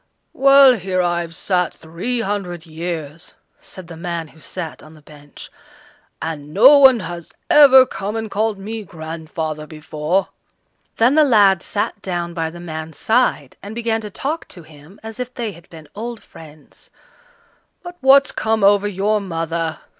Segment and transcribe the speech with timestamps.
[0.33, 5.51] "Well, here I've sat three hundred years," said the man who sat on the bench,
[6.19, 10.29] "and no one has ever come and called me grandfather before."
[10.95, 14.99] Then the lad sat down by the man's side, and began to talk to him
[15.03, 16.89] as if they had been old friends.
[17.83, 19.81] "But what's come over your mother?"